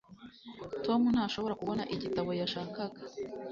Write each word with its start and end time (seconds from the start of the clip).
tom 0.85 1.01
ntashobora 1.13 1.57
kubona 1.61 1.83
igitabo 1.95 2.29
yashakaga 2.39 3.01